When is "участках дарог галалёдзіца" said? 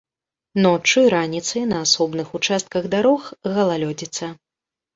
2.41-4.35